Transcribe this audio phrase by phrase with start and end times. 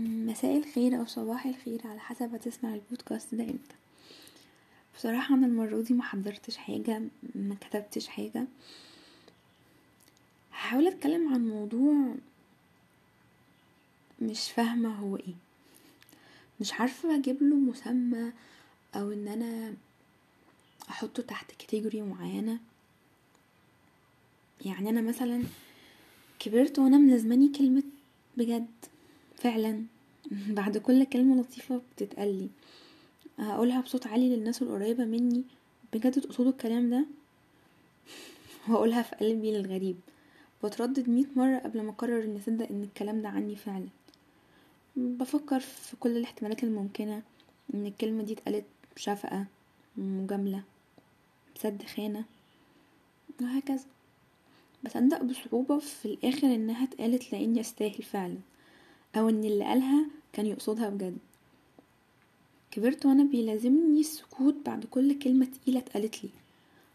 [0.00, 3.74] مساء الخير أو صباح الخير على حسب هتسمع البودكاست ده إمتى.
[4.96, 7.02] بصراحة أنا المرة دي محضرتش حاجة
[7.34, 8.46] ما كتبتش حاجة.
[10.52, 12.14] هحاول أتكلم عن موضوع
[14.22, 15.34] مش فاهمة هو إيه.
[16.60, 18.32] مش عارفة أجيب له مسمى
[18.94, 19.74] أو إن أنا
[20.90, 22.58] أحطه تحت كاتيجوري معينة.
[24.66, 25.42] يعني أنا مثلا
[26.38, 27.82] كبرت وأنا ملازماني كلمة
[28.36, 28.66] بجد.
[29.40, 29.84] فعلا.
[30.58, 32.48] بعد كل كلمة لطيفة بتتقلي
[33.38, 35.44] هقولها بصوت عالي للناس القريبة مني.
[35.92, 37.06] بجد تقصدوا الكلام ده؟
[38.68, 39.96] وأقولها في قلبي للغريب
[40.64, 43.88] بتردد مية مرة قبل ما أقرر إني أصدق إن الكلام ده عني فعلا.
[44.96, 47.22] بفكر في كل الاحتمالات الممكنة
[47.74, 48.64] إن الكلمة دي اتقالت
[48.96, 49.44] بشفقة
[49.96, 50.62] مجاملة
[51.56, 52.24] بسد خانة
[53.42, 53.84] وهكذا.
[54.84, 58.36] بصدق بصعوبة في الآخر إنها اتقالت لأني أستاهل فعلا.
[59.16, 61.18] أو إن اللي قالها كان يقصدها بجد.
[62.70, 66.30] كبرت وأنا بيلازمني السكوت بعد كل كلمة تقيلة اتقالت لي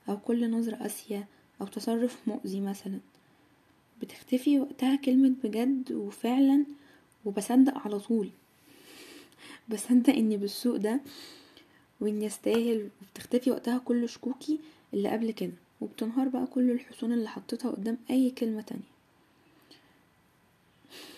[0.09, 1.28] أو كل نظرة قاسية
[1.62, 3.00] أو تصرف مؤذي مثلا.
[4.02, 6.66] بتختفي وقتها كلمة بجد وفعلا
[7.26, 8.30] وبصدق على طول.
[9.70, 11.00] بصدق إني بالسوق ده
[12.02, 12.89] وإني أستاهل.
[13.02, 14.59] وبتختفي وقتها كل شكوكي
[14.94, 15.54] اللي قبل كده.
[15.82, 18.95] وبتنهار بقى كل الحصون اللي حطيتها قدام أي كلمة تانية.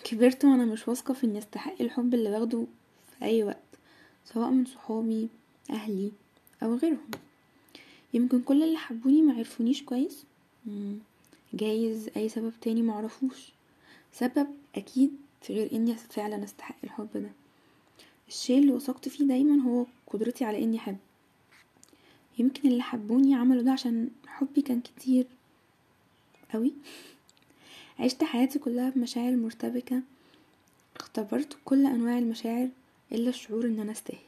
[0.03, 2.65] كبرت وأنا مش واثقة في إني أستحق الحب اللي باخده
[3.19, 3.57] في أي وقت
[4.25, 5.27] سواء من صحابي
[5.69, 6.11] أهلي
[6.63, 7.11] أو غيرهم.
[8.13, 10.23] يمكن كل اللي حبوني ما عرفونيش كويس؟
[11.53, 13.49] جايز أي سبب تاني معرفوش
[14.13, 15.11] سبب أكيد
[15.49, 17.29] غير إني فعلا أستحق الحب ده.
[18.27, 20.97] الشيء اللي وثقت فيه دايما هو قدرتي على إني أحب.
[22.39, 25.25] يمكن اللي حبوني عملوا ده عشان حبي كان كتير
[26.53, 26.73] قوي
[27.99, 30.01] عشت حياتي كلها بمشاعر مرتبكة.
[30.95, 32.69] اختبرت كل أنواع المشاعر
[33.11, 34.19] إلا الشعور إن أنا أستاهل.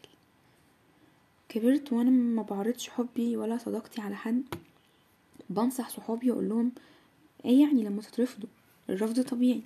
[1.49, 4.43] كبرت وأنا ما بعرضش حبي ولا صداقتي على حد.
[5.49, 6.71] بنصح صحابي وأقول لهم
[7.45, 8.49] إيه يعني لما تترفضوا؟
[8.89, 9.61] الرفض طبيعي.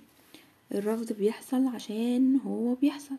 [0.74, 3.16] الرفض بيحصل عشان هو بيحصل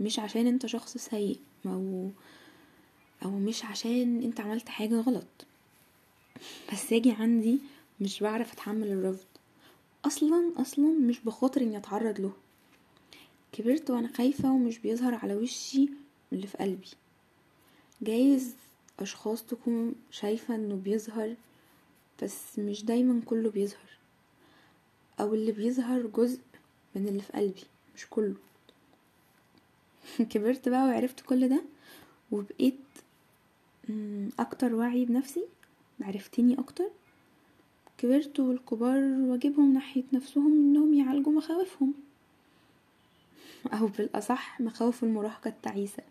[0.00, 2.10] مش عشان أنت شخص سيء أو
[3.24, 5.46] أو مش عشان أنت عملت حاجة غلط.
[6.72, 7.58] بس أجي عندي
[8.00, 9.26] مش بعرف أتحمل الرفض.
[10.04, 12.32] أصلا أصلا مش بخاطر إني أتعرض له.
[13.52, 15.88] كبرت وأنا خايفة ومش بيظهر على وشي
[16.32, 16.88] اللي في قلبي.
[18.02, 18.54] جايز
[19.00, 21.36] أشخاص تكون شايفة إنه بيظهر
[22.22, 23.98] بس مش دايما كله بيظهر.
[25.20, 26.40] أو اللي بيظهر جزء
[26.94, 27.62] من اللي في قلبي
[27.96, 28.34] مش كله.
[30.30, 31.62] كبرت بقى وعرفت كل ده
[32.32, 32.78] وبقيت
[34.38, 35.44] أكتر وعي بنفسي
[36.00, 36.90] عرفتني أكتر.
[37.98, 41.94] كبرت والكبار واجبهم ناحية نفسهم إنهم يعالجوا مخاوفهم.
[43.72, 46.02] أو بالأصح مخاوف المراهقة التعيسة.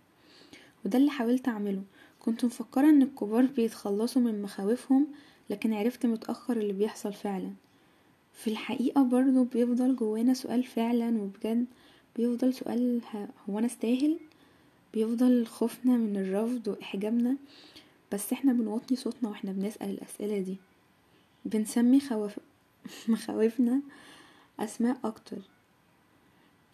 [0.86, 1.84] وده اللي حاولت أعمله.
[2.20, 5.08] كنت مفكرة إن الكبار بيتخلصوا من مخاوفهم
[5.50, 7.52] لكن عرفت متأخر اللي بيحصل فعلا.
[8.34, 11.66] في الحقيقة برضو بيفضل جوانا سؤال فعلا وبجد
[12.16, 13.02] بيفضل سؤال
[13.50, 14.18] هو أنا استاهل؟
[14.94, 17.36] بيفضل خوفنا من الرفض وإحجامنا؟
[18.14, 20.58] بس إحنا بنوطي صوتنا وإحنا بنسأل الأسئلة دي.
[21.48, 22.40] بنسمي خوف
[23.10, 23.82] مخاوفنا
[24.60, 25.38] أسماء أكتر.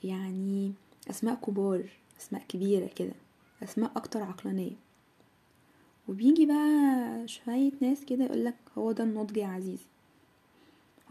[0.04, 0.74] يعني
[1.10, 1.90] أسماء كبار
[2.20, 3.14] أسماء كبيرة كده
[3.64, 4.76] أسماء أكتر عقلانية.
[6.08, 9.86] وبيجي بقى شوية ناس كده يقولك هو ده النضج يا عزيزي.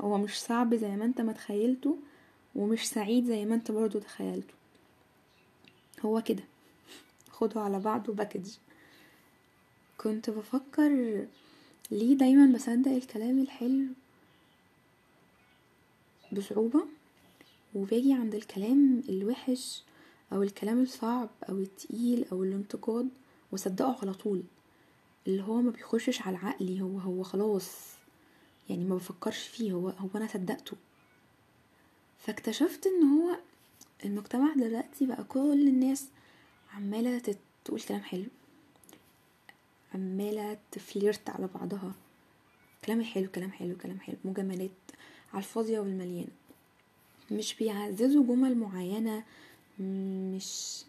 [0.00, 1.96] هو مش صعب زي ما أنت ما تخيلته
[2.54, 4.54] ومش سعيد زي ما أنت برضو تخيلته.
[6.04, 6.42] هو كده.
[7.32, 8.48] خده على بعضه باكج
[9.98, 11.26] كنت بفكر
[11.92, 13.84] ليه دايما بصدق الكلام الحلو
[16.32, 16.84] بصعوبة
[17.74, 19.82] وباجي عند الكلام الوحش
[20.32, 23.08] أو الكلام الصعب أو التقيل أو الانتقاد
[23.52, 24.42] وصدقه على طول
[25.26, 27.70] اللي هو ما بيخشش على عقلي هو هو خلاص
[28.70, 30.76] يعني ما بفكرش فيه هو هو أنا صدقته.
[32.18, 33.36] فاكتشفت إن هو
[34.04, 36.08] المجتمع دلوقتي بقى كل الناس
[36.74, 37.22] عمالة
[37.64, 38.26] تقول كلام حلو.
[39.94, 41.94] عمالة تفليرت على بعضها.
[42.84, 44.16] كلام حلو كلام حلو كلام حلو.
[44.24, 44.70] مجاملات
[45.32, 46.32] على الفاضية والمليانة.
[47.30, 49.24] مش بيعززوا جمل معينة
[49.80, 50.82] مش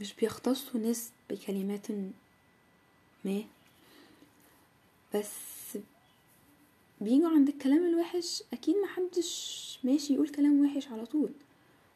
[0.00, 1.86] مش بيختصوا ناس بكلمات
[3.24, 3.44] ما.
[5.14, 5.78] بس
[7.00, 11.32] بيجوا عند الكلام الوحش أكيد محدش ماشي يقول كلام وحش على طول.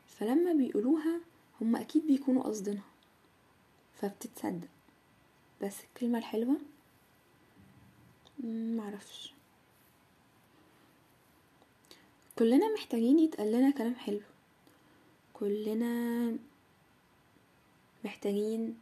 [0.06, 1.20] فلما بيقولوها
[1.60, 2.84] هم أكيد بيكونوا قصدينها
[3.94, 4.68] فبتتصدق.
[5.62, 6.56] بس الكلمة الحلوة؟
[8.44, 9.32] معرفش.
[12.38, 14.20] كلنا محتاجين يتقال لنا كلام حلو.
[15.32, 16.36] كلنا
[18.04, 18.78] محتاجين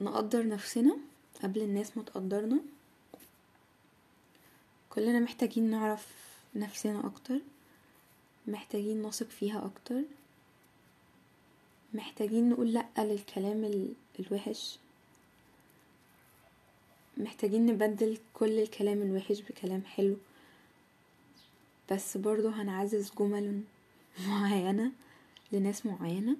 [0.00, 0.96] نقدر نفسنا
[1.42, 2.60] قبل الناس ما تقدرنا.
[4.90, 6.08] كلنا محتاجين نعرف
[6.54, 7.40] نفسنا أكتر.
[8.46, 10.02] محتاجين نثق فيها أكتر.
[11.94, 14.78] محتاجين نقول لأ للكلام الوحش.
[17.18, 20.16] محتاجين نبدل كل الكلام الوحش بكلام حلو.
[21.92, 23.62] بس برضو هنعزز جمل
[24.28, 24.92] معينة
[25.52, 26.36] لناس معينة.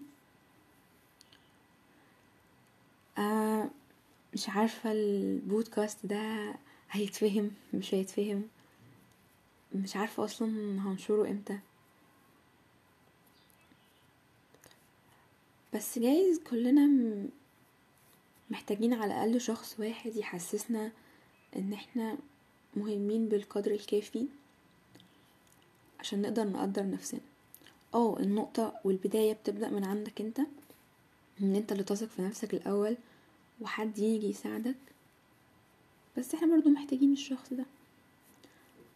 [3.19, 3.71] آه
[4.35, 6.55] مش عارفة البودكاست ده
[6.91, 8.49] هيتفهم مش هيتفهم.
[9.75, 10.49] مش عارفة أصلا
[10.83, 11.59] هنشره إمتى.
[15.75, 16.89] بس جايز كلنا
[18.51, 20.93] محتاجين على الأقل شخص واحد يحسسنا
[21.57, 22.19] إن إحنا
[22.77, 24.27] مهمين بالقدر الكافي
[26.01, 27.21] عشان نقدر نقدر نفسنا.
[27.95, 30.41] آه النقطة والبداية بتبدأ من عندك أنت
[31.41, 32.97] إن أنت اللي تثق في نفسك الأول
[33.61, 34.77] وحد يجي يساعدك.
[36.19, 37.65] بس إحنا برضو محتاجين الشخص ده.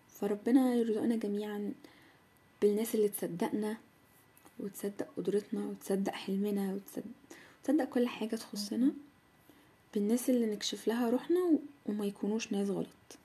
[0.09, 1.73] فربنا يرزقنا جميعا
[2.63, 3.77] بالناس اللي تصدقنا
[4.61, 7.05] وتصدق قدرتنا وتصدق حلمنا وتصدق,
[7.63, 8.93] وتصدق كل حاجة تخصنا.
[9.95, 13.19] بالناس اللي نكشف لها روحنا وما يكونوش ناس غلط.